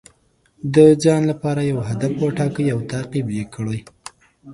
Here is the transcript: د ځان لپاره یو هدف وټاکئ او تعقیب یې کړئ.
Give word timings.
د 0.75 0.77
ځان 1.03 1.21
لپاره 1.31 1.61
یو 1.71 1.79
هدف 1.89 2.13
وټاکئ 2.23 2.65
او 2.75 2.79
تعقیب 2.91 3.27
یې 3.37 3.45
کړئ. 3.53 3.79